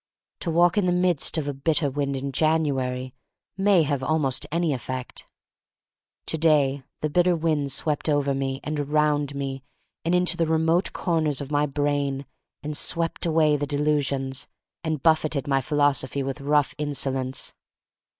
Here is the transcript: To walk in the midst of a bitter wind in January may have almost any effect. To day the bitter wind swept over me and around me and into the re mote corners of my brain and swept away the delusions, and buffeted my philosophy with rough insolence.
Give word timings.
To 0.39 0.49
walk 0.49 0.79
in 0.79 0.87
the 0.87 0.91
midst 0.91 1.37
of 1.37 1.47
a 1.47 1.53
bitter 1.53 1.87
wind 1.91 2.15
in 2.15 2.31
January 2.31 3.13
may 3.55 3.83
have 3.83 4.01
almost 4.01 4.47
any 4.51 4.73
effect. 4.73 5.27
To 6.25 6.39
day 6.39 6.81
the 7.01 7.09
bitter 7.11 7.35
wind 7.35 7.71
swept 7.71 8.09
over 8.09 8.33
me 8.33 8.61
and 8.63 8.79
around 8.79 9.35
me 9.35 9.61
and 10.03 10.15
into 10.15 10.37
the 10.37 10.47
re 10.47 10.57
mote 10.57 10.91
corners 10.91 11.39
of 11.39 11.51
my 11.51 11.67
brain 11.67 12.25
and 12.63 12.75
swept 12.75 13.27
away 13.27 13.55
the 13.57 13.67
delusions, 13.67 14.47
and 14.83 15.03
buffeted 15.03 15.45
my 15.47 15.61
philosophy 15.61 16.23
with 16.23 16.41
rough 16.41 16.73
insolence. 16.79 17.53